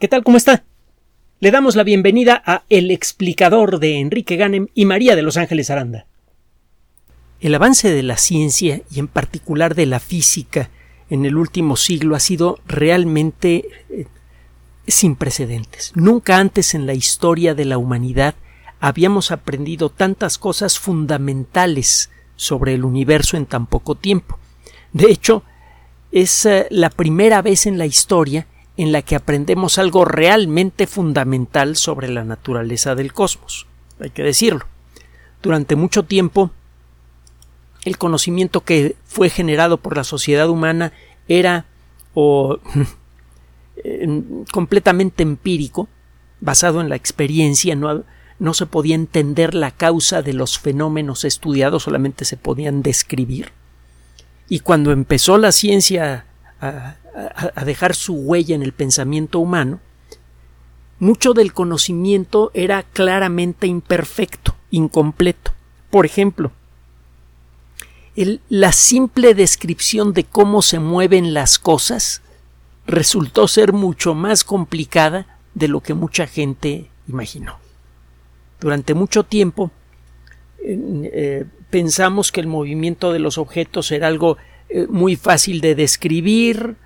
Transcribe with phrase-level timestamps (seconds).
[0.00, 0.24] ¿Qué tal?
[0.24, 0.64] ¿Cómo está?
[1.38, 5.70] Le damos la bienvenida a El explicador de Enrique Ganem y María de Los Ángeles
[5.70, 6.06] Aranda.
[7.40, 10.68] El avance de la ciencia y en particular de la física
[11.10, 14.06] en el último siglo ha sido realmente eh,
[14.88, 15.92] sin precedentes.
[15.94, 18.34] Nunca antes en la historia de la humanidad
[18.80, 24.40] habíamos aprendido tantas cosas fundamentales sobre el universo en tan poco tiempo.
[24.92, 25.44] De hecho,
[26.10, 31.76] es eh, la primera vez en la historia en la que aprendemos algo realmente fundamental
[31.76, 33.66] sobre la naturaleza del cosmos.
[34.00, 34.66] Hay que decirlo.
[35.42, 36.50] Durante mucho tiempo,
[37.84, 40.92] el conocimiento que fue generado por la sociedad humana
[41.28, 41.66] era
[42.14, 42.58] o
[44.52, 45.88] completamente empírico,
[46.40, 48.04] basado en la experiencia, no,
[48.38, 53.52] no se podía entender la causa de los fenómenos estudiados, solamente se podían describir.
[54.48, 56.26] Y cuando empezó la ciencia
[56.60, 59.80] a, a, dejar su huella en el pensamiento humano,
[60.98, 65.52] mucho del conocimiento era claramente imperfecto, incompleto.
[65.90, 66.52] Por ejemplo,
[68.48, 72.22] la simple descripción de cómo se mueven las cosas
[72.86, 77.58] resultó ser mucho más complicada de lo que mucha gente imaginó.
[78.60, 79.70] Durante mucho tiempo
[80.62, 84.36] eh, pensamos que el movimiento de los objetos era algo
[84.68, 86.76] eh, muy fácil de describir,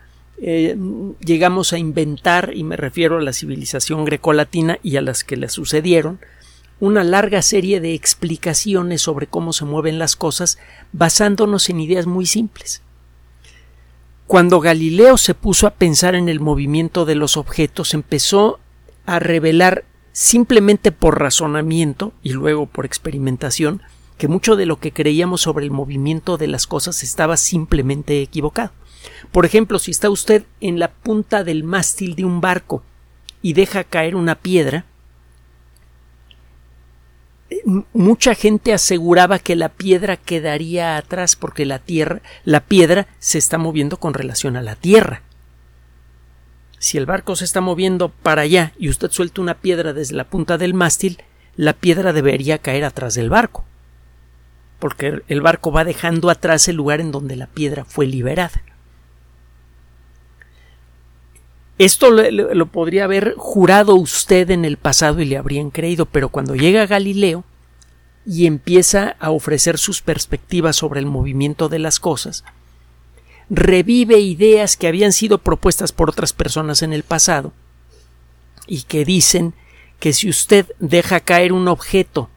[0.40, 0.76] eh,
[1.20, 5.48] llegamos a inventar, y me refiero a la civilización grecolatina y a las que le
[5.48, 6.20] sucedieron,
[6.80, 10.58] una larga serie de explicaciones sobre cómo se mueven las cosas
[10.92, 12.82] basándonos en ideas muy simples.
[14.26, 18.60] Cuando Galileo se puso a pensar en el movimiento de los objetos, empezó
[19.06, 23.82] a revelar simplemente por razonamiento y luego por experimentación
[24.18, 28.72] que mucho de lo que creíamos sobre el movimiento de las cosas estaba simplemente equivocado.
[29.32, 32.82] Por ejemplo, si está usted en la punta del mástil de un barco
[33.42, 34.84] y deja caer una piedra,
[37.92, 43.58] mucha gente aseguraba que la piedra quedaría atrás porque la tierra, la piedra se está
[43.58, 45.22] moviendo con relación a la tierra.
[46.78, 50.24] Si el barco se está moviendo para allá y usted suelta una piedra desde la
[50.24, 51.22] punta del mástil,
[51.56, 53.64] la piedra debería caer atrás del barco,
[54.78, 58.62] porque el barco va dejando atrás el lugar en donde la piedra fue liberada.
[61.78, 66.56] Esto lo, podría haber jurado usted en el pasado y le habrían creído, pero cuando
[66.56, 67.44] llega Galileo
[68.26, 72.42] y empieza a ofrecer sus perspectivas sobre el movimiento de las cosas,
[73.48, 77.52] revive ideas que habían sido propuestas por otras personas en el pasado
[78.66, 79.54] y que dicen
[80.00, 82.28] que si usted deja caer un objeto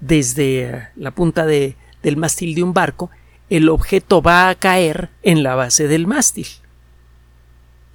[0.00, 3.10] desde eh, la punta del mástil de un barco,
[3.48, 6.48] el objeto va a caer en la base del mástil.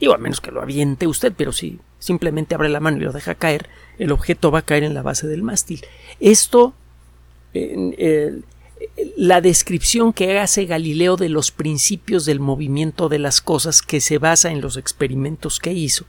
[0.01, 3.12] Digo, a menos que lo aviente usted, pero si simplemente abre la mano y lo
[3.12, 3.69] deja caer,
[4.00, 5.85] el objeto va a caer en la base del mástil.
[6.19, 6.73] Esto,
[9.16, 14.17] la descripción que hace Galileo de los principios del movimiento de las cosas que se
[14.17, 16.06] basa en los experimentos que hizo,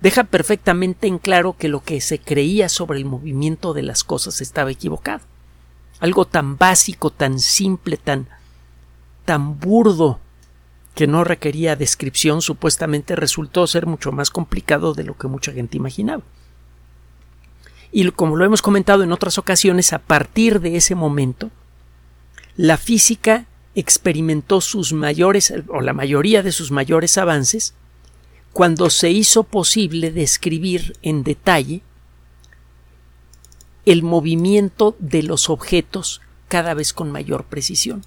[0.00, 4.40] deja perfectamente en claro que lo que se creía sobre el movimiento de las cosas
[4.40, 5.20] estaba equivocado.
[6.00, 8.28] Algo tan básico, tan simple, tan
[9.26, 10.20] tan burdo
[10.94, 15.76] que no requería descripción supuestamente resultó ser mucho más complicado de lo que mucha gente
[15.76, 16.22] imaginaba.
[17.90, 21.50] Y como lo hemos comentado en otras ocasiones, a partir de ese momento,
[22.56, 27.74] la física experimentó sus mayores, o la mayoría de sus mayores avances,
[28.52, 31.82] cuando se hizo posible describir en detalle
[33.84, 38.04] el movimiento de los objetos cada vez con mayor precisión.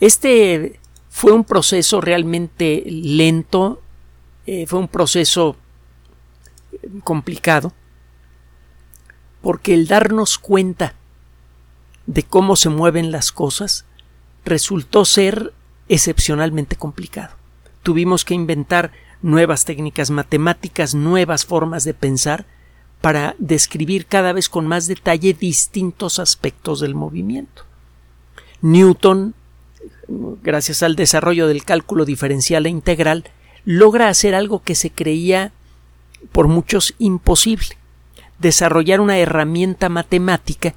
[0.00, 0.80] Este
[1.16, 3.80] fue un proceso realmente lento,
[4.44, 5.56] eh, fue un proceso
[6.72, 7.72] eh, complicado,
[9.40, 10.92] porque el darnos cuenta
[12.04, 13.86] de cómo se mueven las cosas
[14.44, 15.54] resultó ser
[15.88, 17.34] excepcionalmente complicado.
[17.82, 22.44] Tuvimos que inventar nuevas técnicas matemáticas, nuevas formas de pensar,
[23.00, 27.62] para describir cada vez con más detalle distintos aspectos del movimiento.
[28.60, 29.34] Newton
[30.08, 33.24] gracias al desarrollo del cálculo diferencial e integral,
[33.64, 35.52] logra hacer algo que se creía
[36.32, 37.76] por muchos imposible,
[38.38, 40.74] desarrollar una herramienta matemática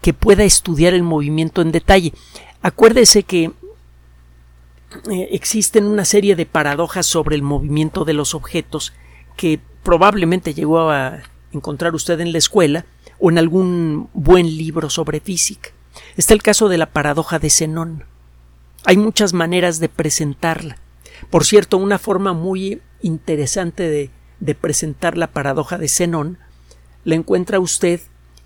[0.00, 2.12] que pueda estudiar el movimiento en detalle.
[2.60, 3.52] Acuérdese que
[5.10, 8.92] eh, existen una serie de paradojas sobre el movimiento de los objetos
[9.36, 12.84] que probablemente llegó a encontrar usted en la escuela
[13.18, 15.70] o en algún buen libro sobre física.
[16.16, 18.04] Está el caso de la paradoja de Zenón.
[18.84, 20.76] Hay muchas maneras de presentarla.
[21.30, 26.38] Por cierto, una forma muy interesante de, de presentar la paradoja de Zenón
[27.04, 28.00] la encuentra usted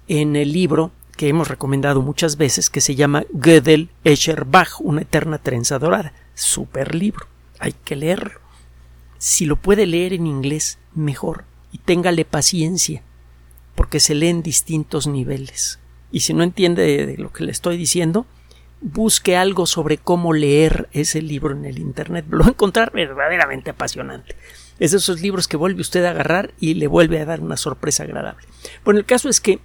[0.08, 5.38] en el libro que hemos recomendado muchas veces que se llama Gödel Escherbach, una eterna
[5.38, 6.12] trenza dorada.
[6.34, 7.26] Super libro.
[7.58, 8.40] Hay que leerlo.
[9.18, 11.44] Si lo puede leer en inglés, mejor.
[11.72, 13.02] Y téngale paciencia,
[13.74, 15.78] porque se lee en distintos niveles.
[16.12, 18.26] Y si no entiende de lo que le estoy diciendo,
[18.81, 22.26] busque algo sobre cómo leer ese libro en el Internet.
[22.31, 24.37] Lo va a encontrar verdaderamente apasionante.
[24.78, 27.56] Es de esos libros que vuelve usted a agarrar y le vuelve a dar una
[27.56, 28.46] sorpresa agradable.
[28.84, 29.58] Bueno, el caso es que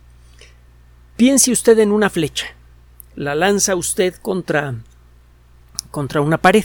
[1.18, 2.48] piense usted en una flecha.
[3.16, 4.76] La lanza usted contra
[5.92, 6.64] contra una pared.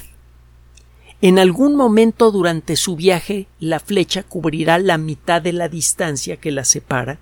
[1.20, 6.52] En algún momento durante su viaje la flecha cubrirá la mitad de la distancia que
[6.52, 7.18] la separa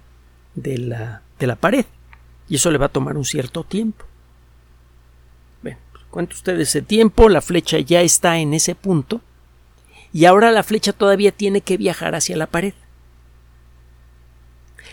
[0.55, 1.87] de la, de la pared.
[2.49, 4.05] Y eso le va a tomar un cierto tiempo.
[6.15, 9.21] Cuenta usted ese tiempo, la flecha ya está en ese punto
[10.13, 12.73] y ahora la flecha todavía tiene que viajar hacia la pared.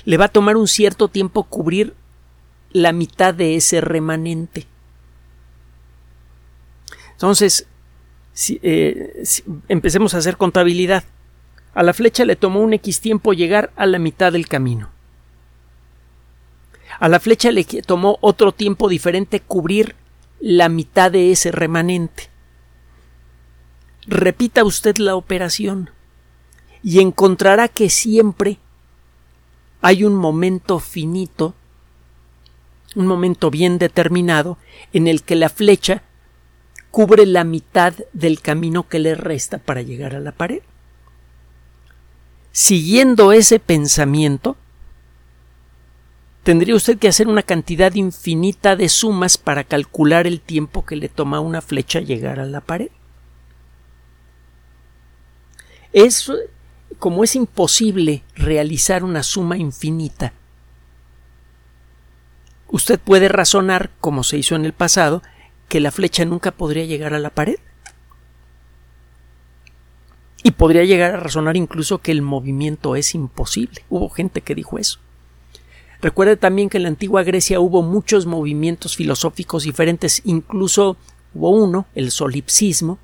[0.03, 1.93] Le va a tomar un cierto tiempo cubrir
[2.71, 4.65] la mitad de ese remanente.
[7.11, 7.67] Entonces,
[8.33, 9.23] si, eh,
[9.67, 11.03] empecemos a hacer contabilidad.
[11.75, 14.89] A la flecha le tomó un X tiempo llegar a la mitad del camino.
[16.99, 19.95] A la flecha le tomó otro tiempo diferente cubrir
[20.41, 22.29] la mitad de ese remanente.
[24.07, 25.91] Repita usted la operación
[26.83, 28.57] y encontrará que siempre
[29.81, 31.53] hay un momento finito,
[32.95, 34.57] un momento bien determinado,
[34.93, 36.03] en el que la flecha
[36.89, 40.61] cubre la mitad del camino que le resta para llegar a la pared.
[42.51, 44.57] Siguiendo ese pensamiento,
[46.43, 51.09] tendría usted que hacer una cantidad infinita de sumas para calcular el tiempo que le
[51.09, 52.89] toma una flecha llegar a la pared.
[55.93, 56.31] Es
[56.99, 60.33] como es imposible realizar una suma infinita.
[62.69, 65.21] Usted puede razonar, como se hizo en el pasado,
[65.67, 67.57] que la flecha nunca podría llegar a la pared.
[70.43, 73.83] Y podría llegar a razonar incluso que el movimiento es imposible.
[73.89, 74.99] Hubo gente que dijo eso.
[76.01, 80.97] Recuerde también que en la antigua Grecia hubo muchos movimientos filosóficos diferentes, incluso
[81.33, 82.97] hubo uno, el solipsismo,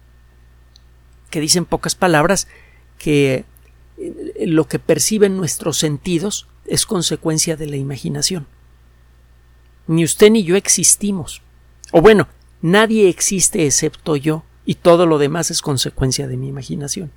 [1.29, 2.47] que dice en pocas palabras
[2.97, 3.45] que
[3.97, 8.47] eh, lo que perciben nuestros sentidos es consecuencia de la imaginación.
[9.85, 11.41] Ni usted ni yo existimos.
[11.91, 12.27] O bueno,
[12.61, 17.11] nadie existe excepto yo y todo lo demás es consecuencia de mi imaginación.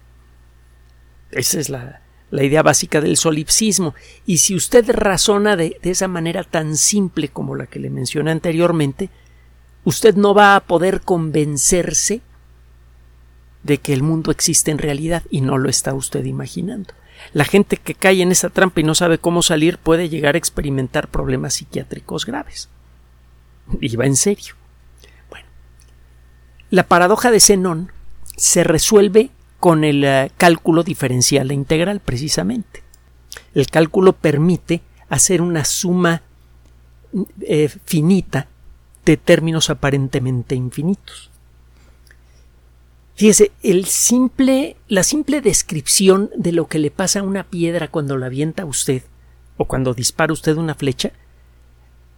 [1.30, 3.94] Esa es la, la idea básica del solipsismo.
[4.26, 8.30] Y si usted razona de, de, esa manera tan simple como la que le mencioné
[8.30, 9.10] anteriormente,
[9.84, 12.20] usted no va a poder convencerse
[13.62, 16.94] de que el mundo existe en realidad y no lo está usted imaginando.
[17.32, 20.38] La gente que cae en esa trampa y no sabe cómo salir puede llegar a
[20.38, 22.68] experimentar problemas psiquiátricos graves.
[23.80, 24.54] Y va en serio.
[25.28, 25.46] Bueno,
[26.70, 27.92] la paradoja de Zenón
[28.36, 29.30] se resuelve
[29.60, 32.82] con el uh, cálculo diferencial e integral, precisamente.
[33.54, 36.22] El cálculo permite hacer una suma
[37.42, 38.48] eh, finita
[39.04, 41.30] de términos aparentemente infinitos.
[43.14, 48.16] Fíjese, el simple, la simple descripción de lo que le pasa a una piedra cuando
[48.16, 49.02] la avienta usted
[49.58, 51.12] o cuando dispara usted una flecha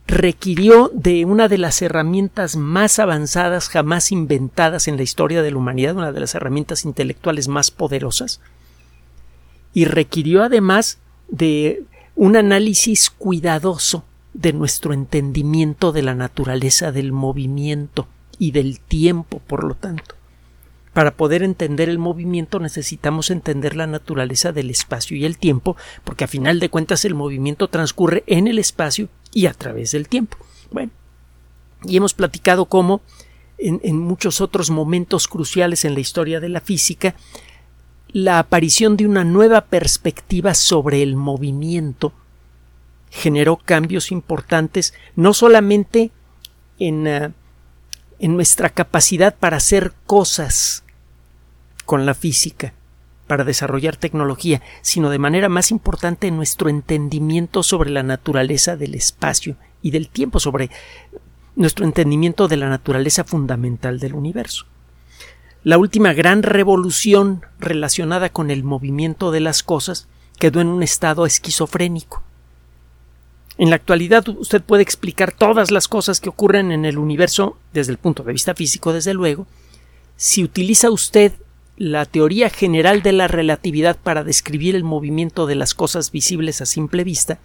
[0.07, 5.59] requirió de una de las herramientas más avanzadas jamás inventadas en la historia de la
[5.59, 8.41] humanidad, una de las herramientas intelectuales más poderosas,
[9.73, 14.05] y requirió además de un análisis cuidadoso
[14.35, 18.07] de nuestro entendimiento de la naturaleza del movimiento
[18.39, 20.15] y del tiempo, por lo tanto.
[20.93, 26.25] Para poder entender el movimiento necesitamos entender la naturaleza del espacio y el tiempo, porque
[26.25, 30.37] a final de cuentas el movimiento transcurre en el espacio y a través del tiempo.
[30.71, 30.93] Bueno,
[31.85, 33.01] y hemos platicado cómo
[33.59, 37.15] en, muchos otros momentos cruciales en la historia de la física,
[38.09, 42.13] la aparición de una nueva perspectiva sobre el movimiento
[43.11, 46.11] generó cambios importantes no solamente
[46.79, 47.33] en, uh,
[48.23, 50.85] en nuestra capacidad para hacer cosas
[51.85, 52.73] con la física
[53.27, 58.95] para desarrollar tecnología, sino de manera más importante en nuestro entendimiento sobre la naturaleza del
[58.95, 60.71] espacio y del tiempo, sobre
[61.57, 64.67] nuestro entendimiento de la naturaleza fundamental del universo.
[65.65, 70.07] La última gran revolución relacionada con el movimiento de las cosas
[70.39, 72.23] quedó en un estado esquizofrénico.
[73.59, 77.93] En la actualidad usted puede explicar todas las cosas que ocurren en el universo desde
[77.93, 79.47] el punto de vista físico, desde luego,
[80.17, 81.33] si utiliza usted
[81.77, 86.67] la teoría general de la relatividad para describir el movimiento de las cosas visibles a
[86.67, 87.39] simple vista,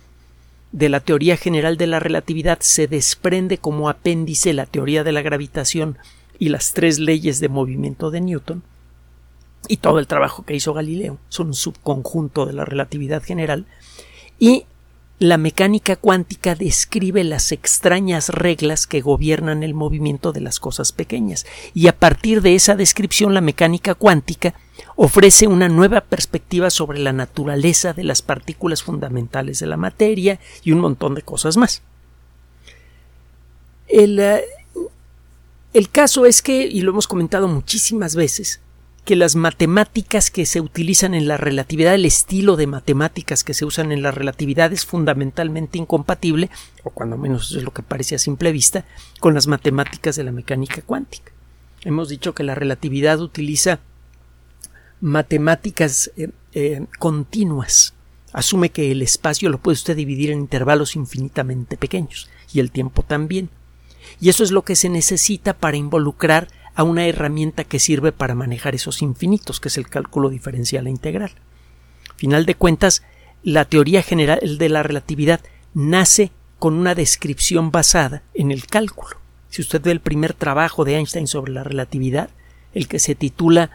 [0.71, 5.21] de la teoría general de la relatividad se desprende como apéndice la teoría de la
[5.21, 5.97] gravitación
[6.39, 8.63] y las tres leyes de movimiento de Newton,
[9.67, 11.17] y todo el trabajo que hizo Galileo.
[11.29, 13.65] Son un subconjunto de la relatividad general,
[14.39, 14.65] y
[15.19, 21.45] la mecánica cuántica describe las extrañas reglas que gobiernan el movimiento de las cosas pequeñas,
[21.74, 24.53] y a partir de esa descripción la mecánica cuántica
[24.95, 30.71] ofrece una nueva perspectiva sobre la naturaleza de las partículas fundamentales de la materia y
[30.71, 31.81] un montón de cosas más.
[33.88, 34.43] El, eh,
[35.74, 38.62] el caso es que, y lo hemos comentado muchísimas veces,
[39.07, 43.63] que las matemáticas que se utilizan en la relatividad, el estilo de matemáticas que se
[43.63, 46.49] usan en la relatividad es fundamentalmente incompatible,
[46.83, 48.83] o cuando menos es lo que parece a simple vista,
[49.21, 51.31] con las matemáticas de la mecánica cuántica.
[51.85, 53.79] Hemos dicho que la relatividad utiliza
[54.99, 57.93] matemáticas eh, eh, continuas.
[58.33, 63.03] Asume que el espacio lo puede usted dividir en intervalos infinitamente pequeños y el tiempo
[63.03, 63.49] también.
[64.19, 68.36] Y eso es lo que se necesita para involucrar a una herramienta que sirve para
[68.36, 71.31] manejar esos infinitos, que es el cálculo diferencial e integral.
[72.17, 73.01] Final de cuentas,
[73.41, 75.41] la teoría general de la relatividad
[75.74, 79.17] nace con una descripción basada en el cálculo.
[79.50, 82.29] Si usted ve el primer trabajo de Einstein sobre la relatividad,
[82.75, 83.72] el que se titula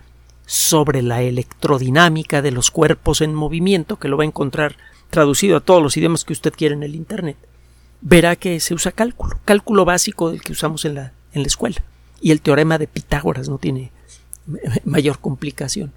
[0.46, 4.76] sobre la electrodinámica de los cuerpos en movimiento, que lo va a encontrar
[5.10, 7.36] traducido a todos los idiomas que usted quiera en el Internet,
[8.00, 11.82] verá que se usa cálculo, cálculo básico del que usamos en la, en la escuela
[12.22, 13.90] y el teorema de Pitágoras no tiene
[14.84, 15.92] mayor complicación.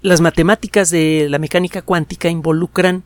[0.00, 3.02] Las matemáticas de la mecánica cuántica involucran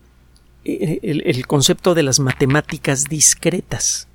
[0.64, 4.06] eh, el, concepto de las matemáticas discretas.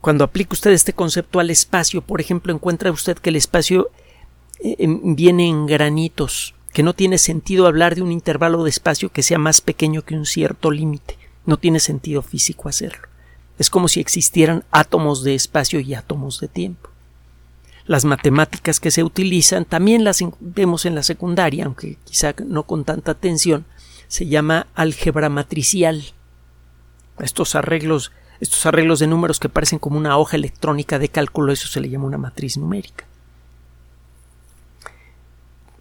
[0.00, 3.90] Cuando aplica usted este concepto al espacio, por ejemplo, encuentra usted que el espacio
[4.60, 9.22] eh, viene en granitos, que no tiene sentido hablar de un intervalo de espacio que
[9.22, 11.18] sea más pequeño que un cierto límite.
[11.44, 13.13] No tiene sentido físico hacerlo.
[13.58, 16.90] Es como si existieran átomos de espacio y átomos de tiempo.
[17.86, 22.84] Las matemáticas que se utilizan también las vemos en la secundaria, aunque quizá no con
[22.84, 23.66] tanta atención,
[24.08, 26.02] se llama álgebra matricial.
[27.18, 31.68] Estos arreglos, estos arreglos de números que parecen como una hoja electrónica de cálculo, eso
[31.68, 33.04] se le llama una matriz numérica.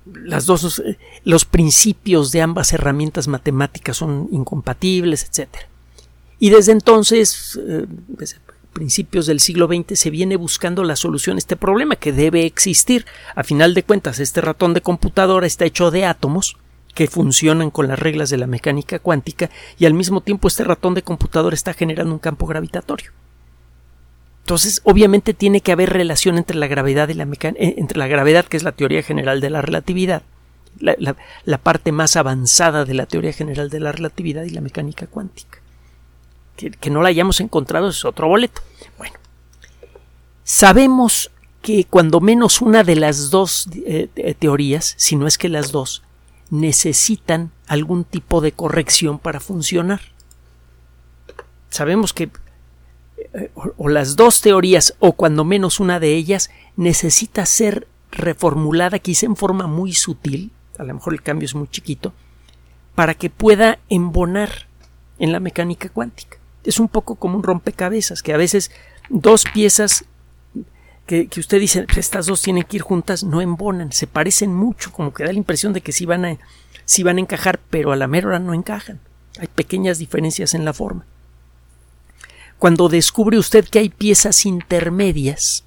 [0.05, 0.83] Las dos,
[1.23, 5.67] los principios de ambas herramientas matemáticas son incompatibles, etcétera.
[6.39, 8.37] Y desde entonces, eh, desde
[8.73, 13.05] principios del siglo XX, se viene buscando la solución a este problema que debe existir.
[13.35, 16.57] A final de cuentas, este ratón de computadora está hecho de átomos
[16.93, 19.49] que funcionan con las reglas de la mecánica cuántica
[19.79, 23.11] y al mismo tiempo este ratón de computadora está generando un campo gravitatorio.
[24.41, 28.45] Entonces, obviamente tiene que haber relación entre la gravedad y la eh, entre la gravedad,
[28.45, 30.23] que es la teoría general de la relatividad,
[30.79, 35.62] la parte más avanzada de la teoría general de la relatividad y la mecánica cuántica
[36.55, 38.61] que, no la hayamos encontrado es otro boleto.
[38.97, 39.15] Bueno,
[40.43, 41.31] sabemos
[41.61, 46.03] que cuando menos una de las dos eh, teorías, si no es que las dos,
[46.49, 50.01] necesitan algún tipo de corrección para funcionar.
[51.69, 52.29] Sabemos que
[53.33, 59.25] eh, o, las dos teorías o cuando menos una de ellas necesita ser reformulada quizá
[59.25, 62.13] en forma muy sutil, a lo mejor el cambio es muy chiquito,
[62.93, 64.67] para que pueda embonar
[65.17, 68.71] en la mecánica cuántica es un poco como un rompecabezas, que a veces
[69.09, 70.05] dos piezas
[71.05, 74.91] que, usted dice, pues estas dos tienen que ir juntas, no embonan, se parecen mucho,
[74.91, 76.37] como que da la impresión de que sí van a,
[77.03, 78.99] van a encajar, pero a la mera hora no encajan.
[79.37, 81.05] Hay pequeñas diferencias en la forma.
[82.57, 85.65] Cuando descubre usted que hay piezas intermedias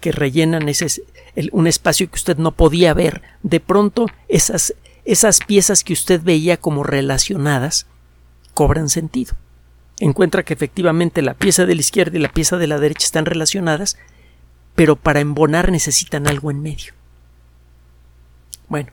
[0.00, 1.02] que rellenan ese,
[1.50, 6.56] un espacio que usted no podía ver, de pronto esas, esas piezas que usted veía
[6.56, 7.86] como relacionadas
[8.54, 9.34] cobran sentido
[10.00, 13.26] encuentra que efectivamente la pieza de la izquierda y la pieza de la derecha están
[13.26, 13.96] relacionadas,
[14.74, 16.94] pero para embonar necesitan algo en medio.
[18.68, 18.90] Bueno,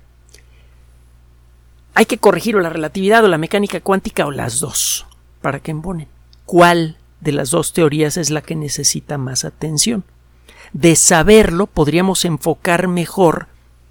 [1.93, 5.07] hay que corregir o la relatividad o la mecánica cuántica o las dos
[5.41, 6.07] para que embonen.
[6.45, 10.03] ¿Cuál de las dos teorías es la que necesita más atención?
[10.73, 13.47] De saberlo podríamos enfocar mejor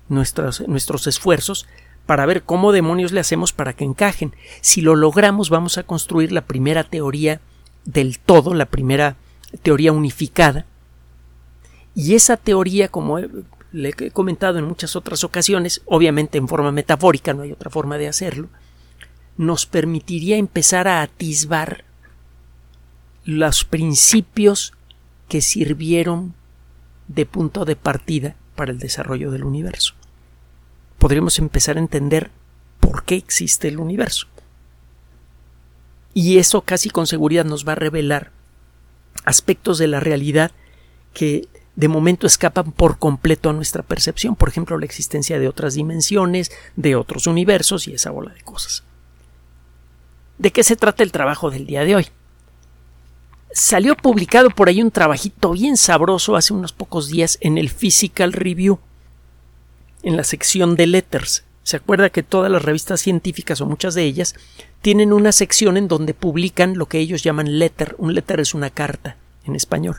[0.08, 1.66] nuestros, nuestros esfuerzos
[2.06, 4.34] para ver cómo demonios le hacemos para que encajen.
[4.60, 7.40] Si lo logramos, vamos a construir la primera teoría
[7.84, 9.16] del todo, la primera
[9.62, 10.66] teoría unificada.
[11.94, 13.18] Y esa teoría, como
[13.72, 17.98] le he comentado en muchas otras ocasiones, obviamente en forma metafórica, no hay otra forma
[17.98, 18.48] de hacerlo,
[19.36, 21.84] nos permitiría empezar a atisbar
[23.24, 24.72] los principios
[25.28, 26.34] que sirvieron
[27.08, 29.94] de punto de partida para el desarrollo del universo.
[31.06, 32.32] Podríamos empezar a entender
[32.80, 34.26] por qué existe el universo.
[36.14, 38.32] Y eso casi con seguridad nos va a revelar
[39.24, 40.50] aspectos de la realidad
[41.14, 41.46] que
[41.76, 46.50] de momento escapan por completo a nuestra percepción, por ejemplo, la existencia de otras dimensiones,
[46.74, 48.82] de otros universos y esa bola de cosas.
[50.38, 52.06] ¿De qué se trata el trabajo del día de hoy?
[53.52, 58.32] Salió publicado por ahí un trabajito bien sabroso hace unos pocos días en el Physical
[58.32, 58.80] Review,
[60.02, 61.44] en la sección de Letters.
[61.62, 64.36] ¿Se acuerda que todas las revistas científicas o muchas de ellas
[64.82, 67.96] tienen una sección en donde publican lo que ellos llaman letter?
[67.98, 69.96] Un letter es una carta en español.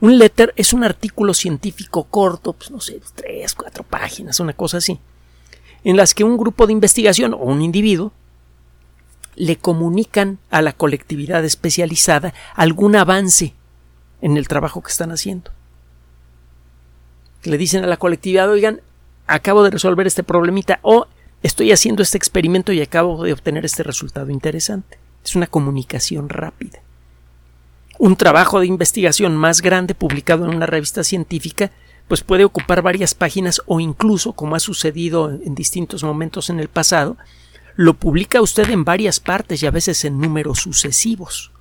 [0.00, 4.76] Un letter es un artículo científico corto, pues no sé, tres, cuatro páginas, una cosa
[4.76, 5.00] así,
[5.84, 8.12] en las que un grupo de investigación o un individuo
[9.34, 13.54] le comunican a la colectividad especializada algún avance
[14.20, 15.50] en el trabajo que están haciendo.
[17.44, 18.82] Le dicen a la colectividad, oigan,
[19.28, 21.06] acabo de resolver este problemita o
[21.42, 24.98] estoy haciendo este experimento y acabo de obtener este resultado interesante.
[25.24, 26.80] Es una comunicación rápida.
[27.98, 31.70] Un trabajo de investigación más grande publicado en una revista científica
[32.08, 36.68] pues puede ocupar varias páginas o incluso, como ha sucedido en distintos momentos en el
[36.68, 37.18] pasado,
[37.76, 41.52] lo publica usted en varias partes y a veces en números sucesivos.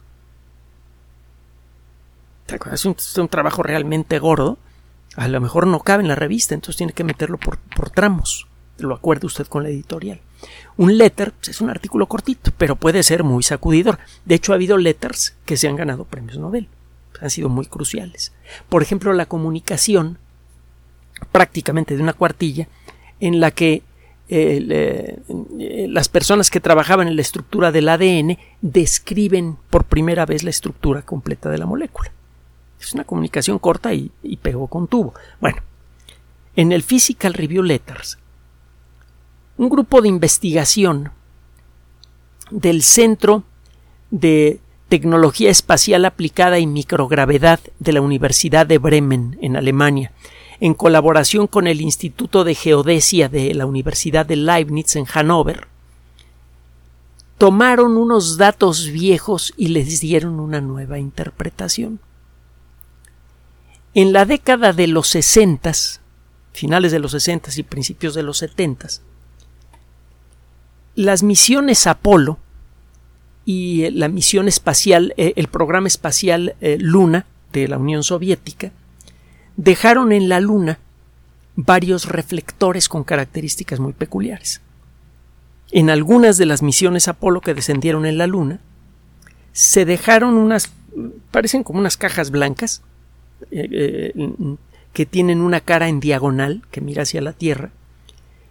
[2.72, 4.58] Es un, es un trabajo realmente gordo
[5.18, 7.58] a lo mejor no cabe en la revista, entonces tiene que meterlo por,
[7.90, 8.48] tramos.
[8.78, 10.22] Lo acuerde usted con la editorial.
[10.78, 13.98] Un letter pues, es un artículo cortito, pero puede ser muy sacudidor.
[14.26, 16.68] De hecho, ha habido letters que se han ganado premios Nobel.
[17.20, 18.32] Han sido muy cruciales.
[18.70, 20.20] Por ejemplo, la comunicación
[21.32, 22.68] prácticamente de una cuartilla
[23.20, 23.82] en la que
[24.30, 25.18] eh,
[25.90, 31.02] las personas que trabajaban en la estructura del ADN describen por primera vez la estructura
[31.02, 32.12] completa de la molécula.
[32.80, 35.14] Es una comunicación corta y, pegó con tubo.
[35.40, 35.62] Bueno,
[36.56, 38.18] en el Physical Review Letters,
[39.58, 41.12] un grupo de investigación
[42.52, 43.44] del Centro
[44.12, 50.12] de Tecnología Espacial Aplicada y Microgravedad de la Universidad de Bremen, en Alemania,
[50.60, 55.68] en colaboración con el Instituto de Geodesia de la Universidad de Leibniz en Hannover,
[57.38, 62.00] tomaron unos datos viejos y les dieron una nueva interpretación.
[63.98, 66.02] En la década de los sesentas,
[66.54, 69.02] finales de los sesentas y principios de los setentas,
[70.94, 72.38] las misiones Apolo
[73.44, 78.72] y eh, la misión espacial, eh, el programa espacial eh, Luna de la Unión Soviética,
[79.56, 80.78] dejaron en la Luna
[81.56, 84.62] varios reflectores con características muy peculiares.
[85.72, 88.60] En algunas de las misiones Apolo que descendieron en la Luna,
[89.54, 90.72] se dejaron unas,
[91.32, 92.84] parecen como unas cajas blancas,
[93.52, 94.14] eh, eh,
[94.94, 97.72] que tienen una cara en diagonal que mira hacia la Tierra,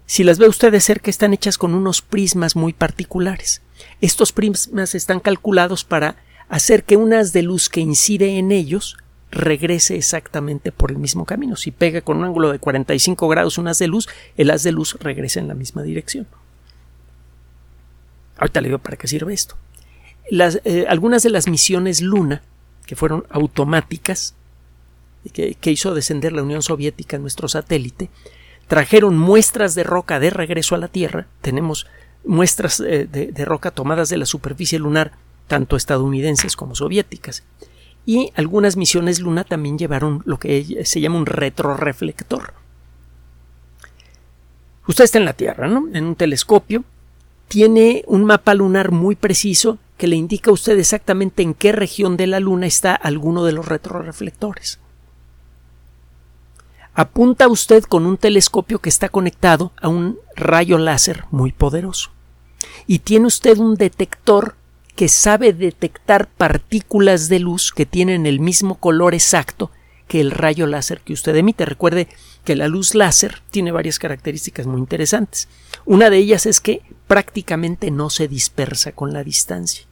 [0.06, 3.62] si las ve usted de cerca están hechas con unos prismas muy particulares.
[4.00, 6.16] Estos prismas están calculados para
[6.48, 8.96] hacer que un haz de luz que incide en ellos
[9.32, 11.56] regrese exactamente por el mismo camino.
[11.56, 14.72] Si pega con un ángulo de 45 grados un haz de luz, el haz de
[14.72, 16.28] luz regresa en la misma dirección.
[18.38, 19.56] Ahorita le digo para qué sirve esto.
[20.30, 22.42] Las, eh, algunas de las misiones Luna,
[22.86, 24.34] que fueron automáticas,
[25.30, 28.10] que, hizo descender la Unión Soviética nuestro satélite,
[28.68, 31.26] trajeron muestras de roca de regreso a la Tierra.
[31.40, 31.86] Tenemos
[32.24, 35.12] muestras eh, de, roca tomadas de la superficie lunar,
[35.46, 37.44] tanto estadounidenses como soviéticas.
[38.04, 42.54] Y algunas misiones Luna también llevaron lo que se llama un retroreflector.
[44.86, 45.88] Usted está en la Tierra, ¿no?
[45.92, 46.84] En un telescopio.
[47.48, 52.16] Tiene un mapa lunar muy preciso que le indica a usted exactamente en qué región
[52.16, 54.78] de la Luna está alguno de los retroreflectores
[56.96, 62.10] apunta usted con un telescopio que está conectado a un rayo láser muy poderoso.
[62.86, 64.56] Y tiene usted un detector
[64.96, 69.70] que sabe detectar partículas de luz que tienen el mismo color exacto
[70.08, 71.66] que el rayo láser que usted emite.
[71.66, 72.08] Recuerde
[72.44, 75.48] que la luz láser tiene varias características muy interesantes.
[75.84, 79.84] Una de ellas es que prácticamente no se dispersa con la distancia.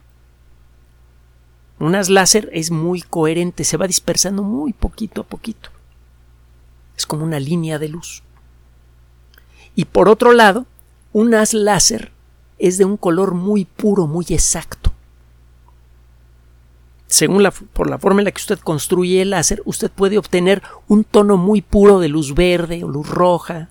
[1.78, 5.73] Un láser es muy coherente, se va dispersando muy poquito a poquito.
[6.96, 8.22] Es como una línea de luz.
[9.74, 10.66] Y por otro lado,
[11.12, 12.12] un haz láser
[12.58, 14.92] es de un color muy puro, muy exacto.
[17.06, 20.62] Según la, por la forma en la que usted construye el láser, usted puede obtener
[20.88, 23.68] un tono muy puro de luz verde o luz roja.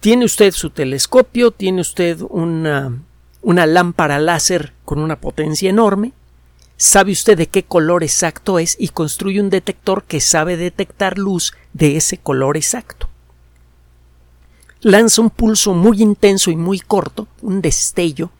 [0.00, 2.92] Tiene usted su telescopio, tiene usted una,
[3.42, 6.12] una lámpara láser con una potencia enorme,
[6.76, 11.54] sabe usted de qué color exacto es y construye un detector que sabe detectar luz
[11.72, 13.08] de ese color exacto.
[14.80, 18.30] Lanza un pulso muy intenso y muy corto, un destello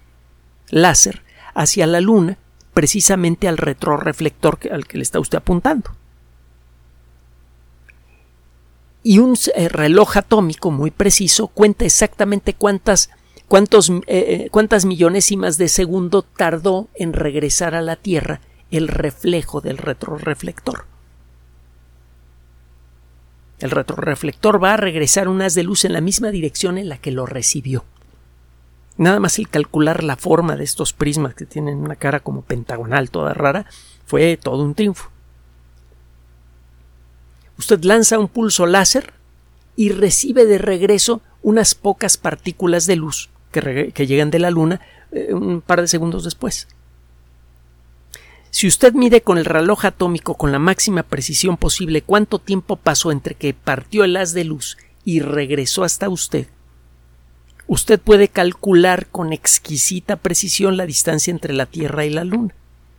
[0.69, 1.23] láser,
[1.55, 2.37] hacia la Luna,
[2.73, 5.91] precisamente al retroreflector al que le está usted apuntando.
[9.03, 13.11] Y un eh, reloj atómico muy preciso cuenta exactamente cuántas
[13.55, 18.41] cuántos, eh, eh, cuántas millonésimas de segundo tardó en regresar a la Tierra
[18.73, 20.87] el reflejo del retroreflector.
[23.61, 26.99] El retroreflector va a regresar un haz de luz en la misma dirección en la
[26.99, 27.85] que lo recibió.
[28.97, 33.09] Nada más el calcular la forma de estos prismas que tienen una cara como pentagonal
[33.09, 33.67] toda rara
[34.05, 35.13] fue todo un triunfo.
[37.57, 39.13] Usted lanza un pulso láser
[39.77, 44.81] y recibe de regreso unas pocas partículas de luz que, llegan de la Luna
[45.13, 46.69] eh, un par de segundos después.
[48.51, 53.11] Si usted mide con el reloj atómico con la máxima precisión posible cuánto tiempo pasó
[53.11, 56.47] entre que partió el haz de luz y regresó hasta usted,
[57.67, 62.55] usted puede calcular con exquisita precisión la distancia entre la Tierra y la Luna.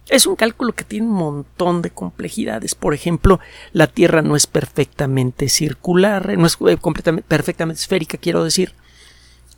[0.09, 2.75] Es un cálculo que tiene un montón de complejidades.
[2.75, 3.39] Por ejemplo,
[3.73, 8.73] la Tierra no es perfectamente circular, no es eh, completamente, perfectamente esférica, quiero decir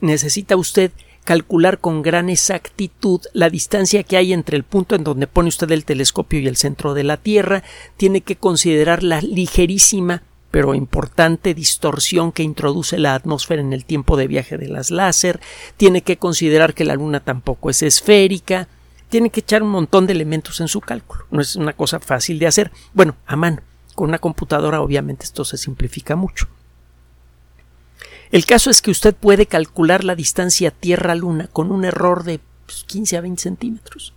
[0.02, 0.92] necesita usted
[1.24, 5.70] calcular con gran exactitud la distancia que hay entre el punto en donde pone usted
[5.72, 7.64] el telescopio y el centro de la Tierra,
[7.98, 14.16] tiene que considerar la ligerísima pero importante distorsión que introduce la atmósfera en el tiempo
[14.16, 15.40] de viaje de las láser,
[15.76, 18.68] tiene que considerar que la Luna tampoco es esférica,
[19.10, 21.26] tiene que echar un montón de elementos en su cálculo.
[21.32, 22.72] No es una cosa fácil de hacer.
[22.94, 23.62] Bueno, a mano.
[23.96, 26.48] Con una computadora obviamente esto se simplifica mucho.
[28.32, 32.40] El caso es que usted puede calcular la distancia Tierra-Luna con un error de
[32.88, 34.14] 15 pues, a 20 centímetros.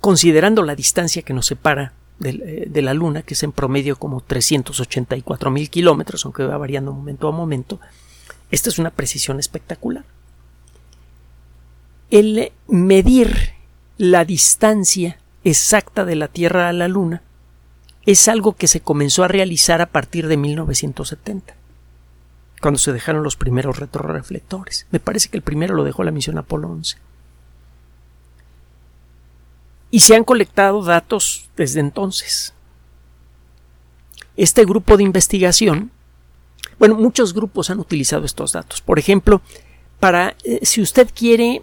[0.00, 4.20] Considerando la distancia que nos separa de, de, la Luna, que es en promedio como
[4.20, 7.80] 384 mil kilómetros, aunque va variando momento a momento,
[8.50, 10.04] esta es una precisión espectacular.
[12.10, 13.52] El medir
[13.98, 17.22] la distancia exacta de la Tierra a la Luna
[18.08, 21.54] es algo que se comenzó a realizar a partir de 1970,
[22.62, 24.86] cuando se dejaron los primeros retroreflectores.
[24.90, 26.96] Me parece que el primero lo dejó la misión Apolo 11.
[29.90, 32.54] Y se han colectado datos desde entonces.
[34.38, 35.90] Este grupo de investigación,
[36.78, 38.80] bueno, muchos grupos han utilizado estos datos.
[38.80, 39.42] Por ejemplo,
[40.00, 41.62] para eh, si usted quiere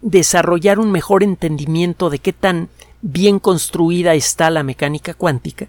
[0.00, 2.70] desarrollar un mejor entendimiento de qué tan
[3.08, 5.68] bien construida está la mecánica cuántica,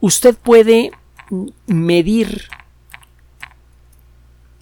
[0.00, 0.90] usted puede
[1.66, 2.48] medir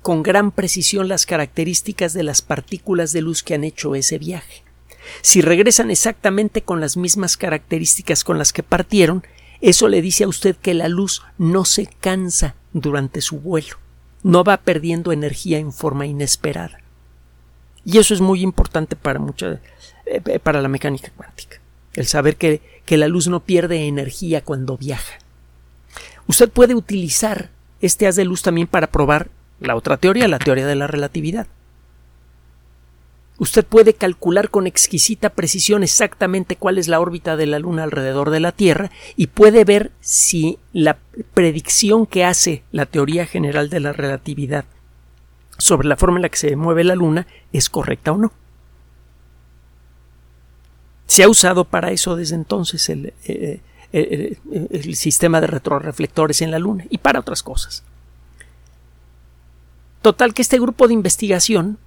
[0.03, 4.65] con gran precisión las características de las partículas de luz que han hecho ese viaje.
[5.21, 9.25] Si regresan exactamente con las mismas características con las que partieron,
[9.61, 13.77] eso le dice a usted que la luz no se cansa durante su vuelo,
[14.25, 16.81] no va perdiendo energía en forma inesperada.
[17.85, 19.61] Y eso es muy importante para mucha,
[20.07, 21.59] eh, para la mecánica cuántica.
[21.95, 25.19] El saber que, que la luz no pierde energía cuando viaja.
[26.27, 29.29] Usted puede utilizar este haz de luz también para probar
[29.61, 31.47] la otra teoría, la teoría de la relatividad.
[33.39, 38.31] Usted puede calcular con exquisita precisión exactamente cuál es la órbita de la Luna alrededor
[38.31, 40.99] de la Tierra y puede ver si la
[41.35, 44.65] predicción que hace la teoría general de la relatividad
[45.59, 48.33] sobre la forma en la que se mueve la Luna es correcta o no.
[51.07, 53.61] Se ha usado para eso desde entonces el, eh,
[53.93, 54.39] eh,
[54.71, 57.83] el, sistema de retroreflectores en la Luna y para otras cosas.
[60.01, 61.79] Total que este grupo de investigación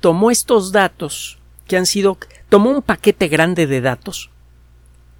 [0.00, 4.30] tomó estos datos que han sido tomó un paquete grande de datos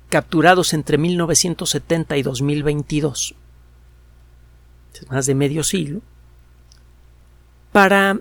[0.09, 3.35] capturados entre 1970 y 2022
[5.09, 6.01] más de medio siglo
[7.73, 8.19] para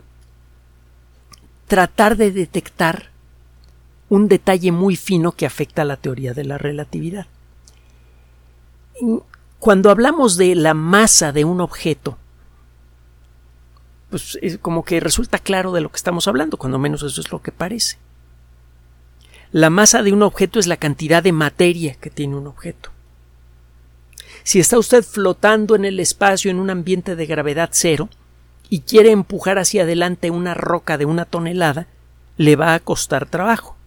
[1.67, 3.11] tratar de detectar
[4.11, 7.27] un detalle muy fino que afecta a la teoría de la relatividad.
[9.57, 12.17] Cuando hablamos de la masa de un objeto,
[14.09, 17.31] pues es como que resulta claro de lo que estamos hablando, cuando menos eso es
[17.31, 17.99] lo que parece.
[19.53, 22.89] La masa de un objeto es la cantidad de materia que tiene un objeto.
[24.43, 28.09] Si está usted flotando en el espacio en un ambiente de gravedad cero
[28.67, 31.87] y quiere empujar hacia adelante una roca de una tonelada,
[32.35, 33.77] le va a costar trabajo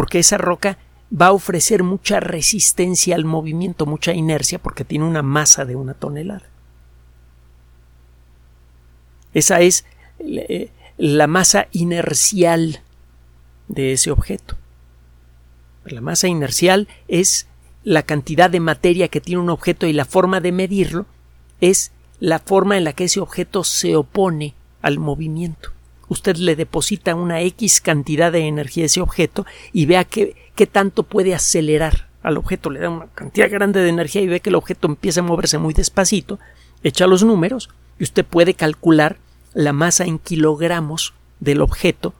[0.00, 0.78] porque esa roca
[1.12, 5.92] va a ofrecer mucha resistencia al movimiento, mucha inercia, porque tiene una masa de una
[5.92, 6.48] tonelada.
[9.34, 9.84] Esa es
[10.20, 12.80] eh, la masa inercial
[13.68, 14.56] de ese objeto.
[15.84, 17.46] La masa inercial es
[17.84, 21.04] la cantidad de materia que tiene un objeto y la forma de medirlo
[21.60, 25.72] es la forma en la que ese objeto se opone al movimiento.
[26.10, 30.66] Usted le deposita una X cantidad de energía a ese objeto y vea qué, qué
[30.66, 32.68] tanto puede acelerar al objeto.
[32.68, 35.58] Le da una cantidad grande de energía y ve que el objeto empieza a moverse
[35.58, 36.40] muy despacito,
[36.82, 37.70] echa los números
[38.00, 39.18] y usted puede calcular
[39.54, 42.12] la masa en kilogramos del objeto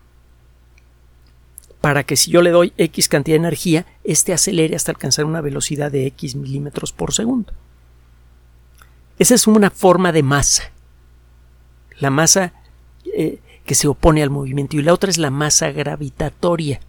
[1.80, 5.40] para que si yo le doy X cantidad de energía, éste acelere hasta alcanzar una
[5.40, 7.52] velocidad de X milímetros por segundo.
[9.18, 10.70] Esa es una forma de masa.
[11.98, 12.52] La masa
[13.16, 16.80] eh, que se opone al movimiento y la otra es la masa gravitatoria.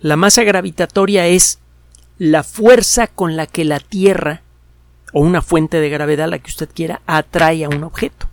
[0.00, 1.58] La masa gravitatoria es
[2.18, 4.42] la fuerza con la que la Tierra
[5.12, 8.28] o una fuente de gravedad, la que usted quiera, atrae a un objeto.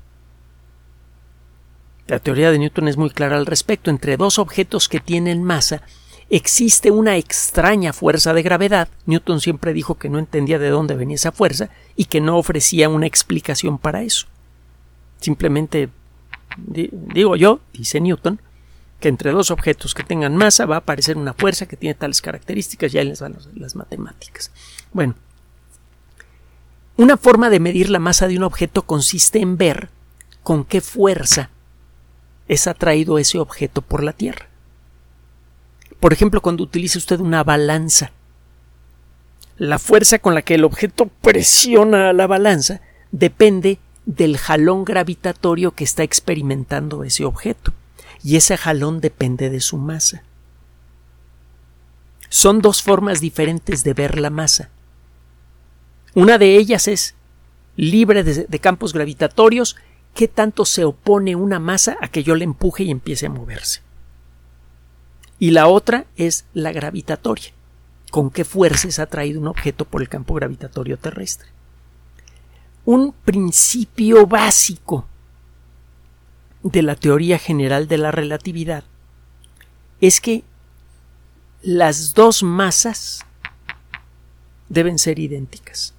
[2.07, 3.89] La teoría de Newton es muy clara al respecto.
[3.89, 5.81] Entre dos objetos que tienen masa
[6.29, 8.89] existe una extraña fuerza de gravedad.
[9.05, 12.89] Newton siempre dijo que no entendía de dónde venía esa fuerza y que no ofrecía
[12.89, 14.27] una explicación para eso.
[15.19, 15.89] Simplemente
[16.57, 18.41] digo yo, dice Newton,
[18.99, 22.21] que entre dos objetos que tengan masa va a aparecer una fuerza que tiene tales
[22.21, 24.51] características, ya les van las matemáticas.
[24.93, 25.15] Bueno,
[26.97, 29.89] una forma de medir la masa de un objeto consiste en ver
[30.43, 31.49] con qué fuerza
[32.47, 34.47] es atraído ese objeto por la Tierra.
[35.99, 38.11] Por ejemplo, cuando utiliza usted una balanza,
[39.57, 43.79] la fuerza con la que el objeto presiona a la balanza depende
[44.15, 47.71] del jalón gravitatorio que está experimentando ese objeto,
[48.23, 50.23] y ese jalón depende de su masa.
[52.27, 54.69] Son dos formas diferentes de ver la masa.
[56.13, 57.15] Una de ellas es
[57.77, 59.77] libre de, campos gravitatorios
[60.13, 63.79] qué tanto se opone una masa a que yo le empuje y empiece a moverse.
[65.39, 67.53] Y la otra es la gravitatoria,
[68.11, 71.47] con qué fuerza es atraído un objeto por el campo gravitatorio terrestre.
[72.85, 75.05] Un principio básico
[76.63, 78.83] de la teoría general de la relatividad
[79.99, 80.43] es que
[81.61, 83.25] las dos masas
[84.69, 85.93] deben ser idénticas.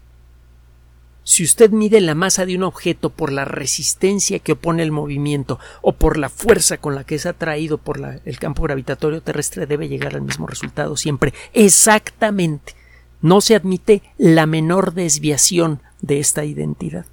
[1.24, 5.60] Si usted mide la masa de un objeto por la resistencia que opone el movimiento
[5.80, 9.88] o por la fuerza con la que es atraído por el campo gravitatorio terrestre, debe
[9.88, 11.32] llegar al mismo resultado siempre.
[11.52, 12.74] Exactamente.
[13.20, 17.06] No se admite la menor desviación de esta identidad.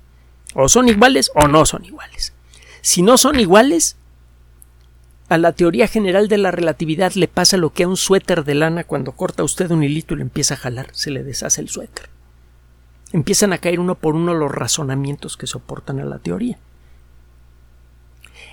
[0.54, 2.34] O son iguales o no son iguales.
[2.82, 3.95] Si no son iguales,
[5.30, 8.56] a la teoría general de la relatividad le pasa lo que a un suéter de
[8.56, 11.69] lana cuando corta usted un hilito y lo empieza a jalar, se le deshace el
[11.69, 12.10] suéter
[13.12, 16.58] empiezan a caer uno por uno los razonamientos que soportan a la teoría.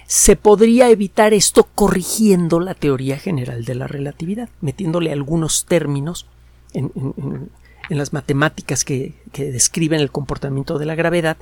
[0.07, 6.27] Se podría evitar esto corrigiendo la teoría general de la relatividad, metiéndole algunos términos
[6.72, 7.51] en,
[7.90, 11.37] las matemáticas que, que, describen el comportamiento de la gravedad,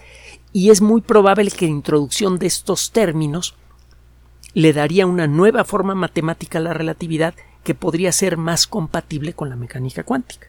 [0.52, 3.54] y es muy probable que la introducción de estos términos
[4.52, 9.48] le daría una nueva forma matemática a la relatividad que podría ser más compatible con
[9.48, 10.48] la mecánica cuántica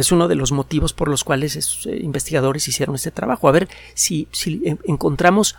[0.00, 3.48] es uno de los motivos por los cuales esos eh, investigadores hicieron este trabajo.
[3.48, 4.28] A ver si,
[4.84, 5.56] encontramos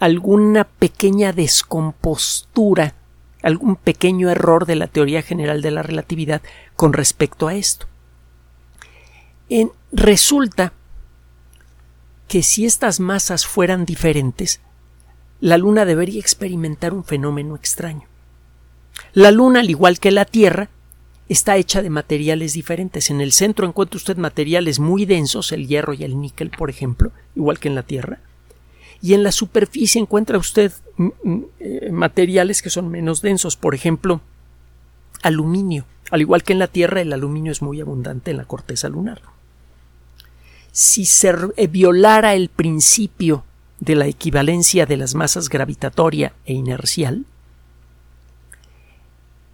[0.00, 2.94] alguna pequeña descompostura,
[3.42, 6.42] algún pequeño error de la teoría general de la relatividad
[6.76, 7.86] con respecto a esto.
[9.92, 10.72] Resulta
[12.28, 14.60] que si estas masas fueran diferentes,
[15.40, 18.08] la Luna debería experimentar un fenómeno extraño.
[19.12, 20.70] La Luna, al igual que la Tierra,
[21.28, 23.10] está hecha de materiales diferentes.
[23.10, 27.12] En el centro encuentra usted materiales muy densos, el hierro y el níquel, por ejemplo,
[27.34, 28.20] igual que en la Tierra.
[29.00, 33.74] Y en la superficie encuentra usted mm, mm, eh, materiales que son menos densos, por
[33.74, 34.22] ejemplo,
[35.22, 35.84] aluminio.
[36.10, 39.33] Al igual que en la Tierra, el aluminio es muy abundante en la corteza lunar.
[40.74, 43.44] Si se eh, violara el principio
[43.78, 47.26] de la equivalencia de las masas gravitatoria e inercial,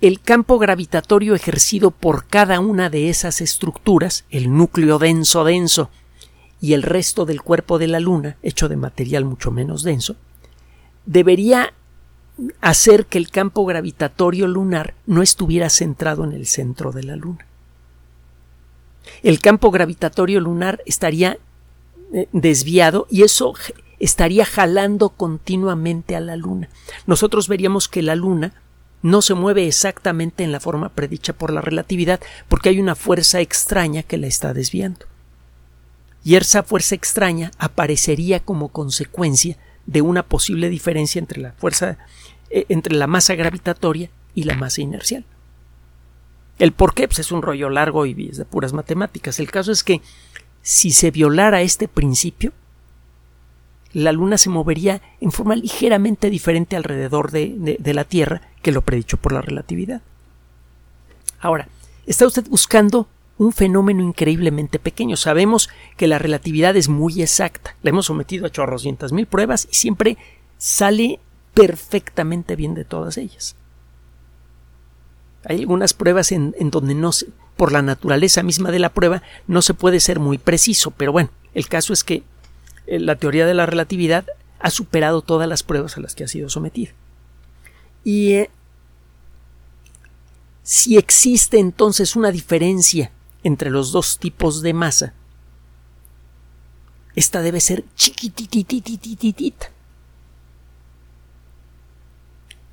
[0.00, 5.90] el campo gravitatorio ejercido por cada una de esas estructuras, el núcleo denso denso
[6.59, 10.16] y el resto del cuerpo de la Luna, hecho de material mucho menos denso,
[11.04, 11.74] debería
[12.62, 17.49] hacer que el campo gravitatorio lunar no estuviera centrado en el centro de la Luna.
[19.23, 21.38] El campo gravitatorio lunar estaría
[22.12, 23.55] eh, desviado y eso
[23.99, 26.68] estaría jalando continuamente a la Luna.
[27.07, 28.55] Nosotros veríamos que la Luna
[29.03, 33.40] no se mueve exactamente en la forma predicha por la relatividad porque hay una fuerza
[33.40, 35.07] extraña que la está desviando.
[36.25, 41.99] Y esa fuerza extraña aparecería como consecuencia de una posible diferencia entre la fuerza
[42.51, 45.25] eh, entre la masa gravitatoria y la masa inercial.
[46.61, 49.40] El por qué pues es un rollo largo y es de puras matemáticas.
[49.40, 50.03] El caso es que
[50.61, 52.53] si se violara este principio,
[53.94, 58.83] la Luna se movería en forma ligeramente diferente alrededor de, de la Tierra que lo
[58.83, 60.03] predicho por la relatividad.
[61.40, 61.66] Ahora,
[62.07, 65.16] está usted buscando un fenómeno increíblemente pequeño.
[65.16, 67.75] Sabemos que la relatividad es muy exacta.
[67.83, 70.18] La hemos sometido a chorrocientas mil pruebas y siempre
[70.59, 71.20] sale
[71.55, 73.57] perfectamente bien de todas ellas.
[75.44, 79.62] Hay algunas pruebas en, donde no se, por la naturaleza misma de la prueba no
[79.62, 82.22] se puede ser muy preciso, pero bueno, el caso es que
[82.87, 84.26] eh, la teoría de la relatividad
[84.59, 86.92] ha superado todas las pruebas a las que ha sido sometida.
[88.05, 88.50] Y eh,
[90.62, 93.11] si existe entonces una diferencia
[93.42, 95.14] entre los dos tipos de masa,
[97.14, 99.70] esta debe ser chiquitititititita.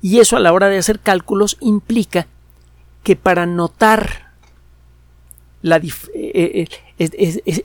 [0.00, 2.28] Y eso a la hora de hacer cálculos implica
[3.02, 4.28] que para notar
[5.62, 6.68] la eh, eh,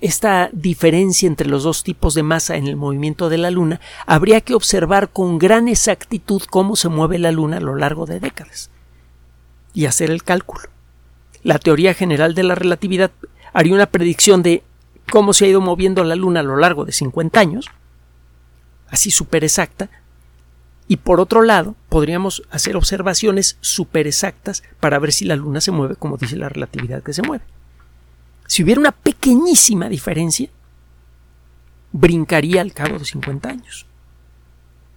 [0.02, 4.42] esta diferencia entre los dos tipos de masa en el movimiento de la Luna, habría
[4.42, 8.70] que observar con gran exactitud cómo se mueve la Luna a lo largo de décadas
[9.74, 10.70] y hacer el cálculo.
[11.44, 13.12] La teoría general de la relatividad
[13.54, 14.64] haría una predicción de
[15.12, 17.70] cómo se ha ido moviendo la Luna a lo largo de 50 años,
[18.88, 19.90] así súper exacta,
[20.88, 25.72] y por otro lado, podríamos hacer observaciones súper exactas para ver si la Luna se
[25.72, 27.46] mueve como dice la relatividad que se mueve.
[28.48, 30.50] Si hubiera una pequeñísima diferencia,
[31.92, 33.86] brincaría al cabo de 50 años.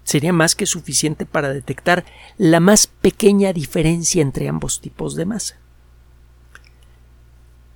[0.03, 2.05] Sería más que suficiente para detectar
[2.39, 5.59] la más pequeña diferencia entre ambos tipos de masa.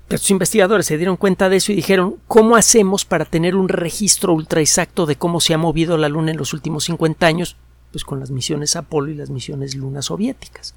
[0.08, 4.32] Estos investigadores se dieron cuenta de eso y dijeron ¿cómo hacemos para tener un registro
[4.32, 7.56] ultra exacto de cómo se ha movido la Luna en los últimos 50 años?
[7.92, 10.74] Pues con las misiones Apolo y las misiones Luna soviéticas,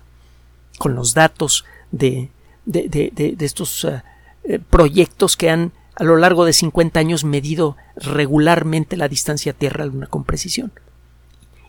[0.79, 2.31] con los datos de,
[2.65, 4.01] de, estos eh,
[4.43, 10.07] eh, proyectos que han a lo largo de 50 años medido regularmente la distancia Tierra-Luna
[10.07, 10.71] con precisión.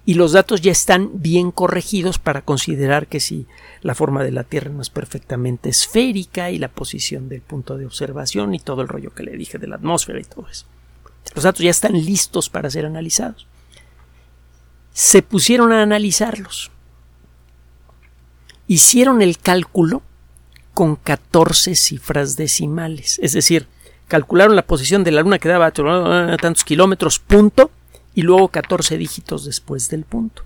[0.06, 3.46] Y los datos ya están bien corregidos para considerar que si
[3.80, 7.86] la forma de la Tierra no es perfectamente esférica y la posición del punto de
[7.86, 10.66] observación y todo el rollo que le dije de la atmósfera y todo eso.
[11.34, 13.46] Los datos ya están listos para ser analizados
[14.94, 16.70] se pusieron a analizarlos.
[18.66, 20.02] Hicieron el cálculo
[20.72, 23.66] con 14 cifras decimales, es decir,
[24.08, 27.70] calcularon la posición de la Luna que daba tantos kilómetros, punto,
[28.14, 30.44] y luego 14 dígitos después del punto.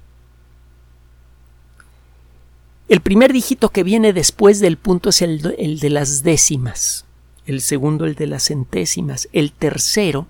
[2.88, 7.04] El primer dígito que viene después del punto es el, el, de las décimas,
[7.44, 10.26] el segundo el de las centésimas, el tercero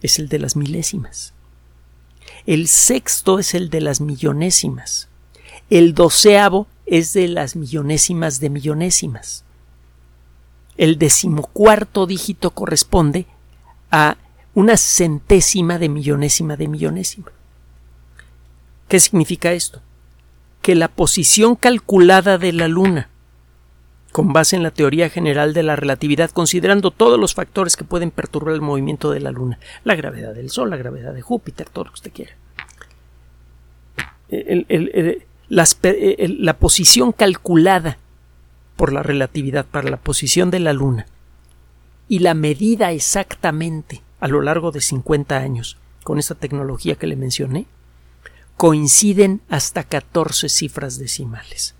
[0.00, 1.34] es el de las milésimas.
[2.46, 5.08] El sexto es el de las millonésimas.
[5.70, 9.44] El doceavo es de las millonésimas de millonésimas.
[10.76, 13.26] El decimocuarto dígito corresponde
[13.90, 14.16] a
[14.54, 17.32] una centésima de millonésima de millonésima.
[18.88, 19.80] ¿Qué significa esto?
[20.62, 23.10] Que la posición calculada de la Luna,
[24.16, 28.10] con base en la teoría general de la relatividad, considerando todos los factores que pueden
[28.10, 31.84] perturbar el movimiento de la Luna, la gravedad del Sol, la gravedad de Júpiter, todo
[31.84, 32.32] lo que usted quiera,
[35.50, 37.98] la posición calculada
[38.76, 41.04] por la relatividad para la posición de la Luna
[42.08, 47.16] y la medida exactamente a lo largo de 50 años con esta tecnología que le
[47.16, 47.66] mencioné,
[48.56, 51.74] coinciden hasta 14 cifras decimales.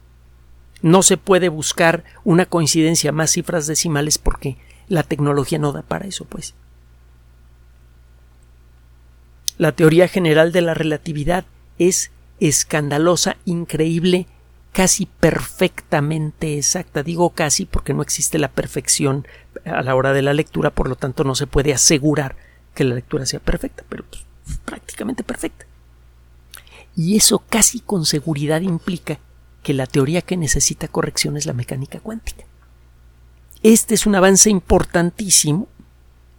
[0.83, 4.57] No se puede buscar una coincidencia más cifras decimales porque
[4.89, 6.55] la tecnología no da para eso, pues.
[9.59, 11.45] La teoría general de la relatividad
[11.79, 12.11] es
[12.41, 14.27] escandalosa, increíble,
[14.73, 17.03] casi perfectamente exacta.
[17.03, 19.27] Digo casi porque no existe la perfección
[19.65, 22.37] a la hora de la lectura, por lo tanto no se puede asegurar
[22.75, 24.25] que la lectura sea perfecta, pero pues,
[24.67, 25.65] prácticamente perfecta.
[26.95, 29.19] Y eso casi con seguridad implica
[29.67, 32.45] que la teoría que necesita corrección es la mecánica cuántica.
[33.65, 35.67] Este es un avance importantísimo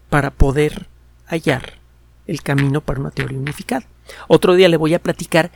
[0.09, 0.87] para poder
[1.25, 1.73] hallar
[2.25, 3.85] el camino para una teoría unificada.
[4.29, 5.51] Otro día le voy a platicar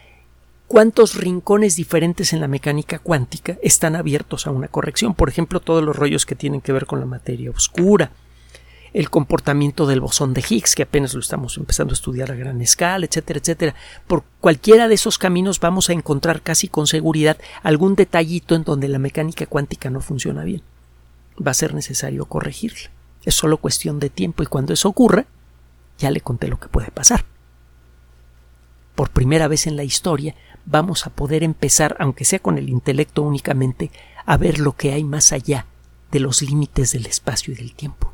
[0.67, 5.13] cuántos rincones diferentes en la mecánica cuántica están abiertos a una corrección.
[5.13, 8.11] Por ejemplo, todos los rollos que tienen que ver con la materia oscura,
[8.93, 12.61] el comportamiento del bosón de Higgs, que apenas lo estamos empezando a estudiar a gran
[12.61, 13.75] escala, etcétera, etcétera.
[14.05, 18.89] Por cualquiera de esos caminos vamos a encontrar casi con seguridad algún detallito en donde
[18.89, 20.61] la mecánica cuántica no funciona bien.
[21.45, 22.91] Va a ser necesario corregirla.
[23.23, 25.25] Es solo cuestión de tiempo y cuando eso ocurra,
[25.97, 27.25] ya le conté lo que puede pasar.
[28.95, 30.35] por primera vez en la historia,
[30.65, 33.89] vamos a poder empezar, aunque sea con el intelecto únicamente,
[34.25, 35.65] a ver lo que hay más allá
[36.11, 38.13] de los límites del espacio y del tiempo.